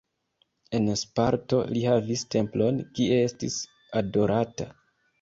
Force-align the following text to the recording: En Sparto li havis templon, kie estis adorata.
En 0.79 0.87
Sparto 1.01 1.59
li 1.75 1.85
havis 1.91 2.25
templon, 2.39 2.83
kie 2.99 3.23
estis 3.29 3.63
adorata. 4.05 4.73